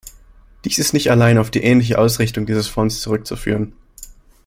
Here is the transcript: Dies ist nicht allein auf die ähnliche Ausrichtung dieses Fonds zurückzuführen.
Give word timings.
Dies 0.65 0.79
ist 0.79 0.93
nicht 0.93 1.11
allein 1.11 1.37
auf 1.37 1.51
die 1.51 1.61
ähnliche 1.63 1.99
Ausrichtung 1.99 2.47
dieses 2.47 2.65
Fonds 2.67 3.01
zurückzuführen. 3.01 3.73